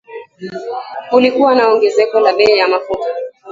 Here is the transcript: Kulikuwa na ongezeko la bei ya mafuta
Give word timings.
Kulikuwa 1.09 1.55
na 1.55 1.63
ongezeko 1.67 2.19
la 2.19 2.33
bei 2.33 2.57
ya 2.57 2.67
mafuta 2.67 3.09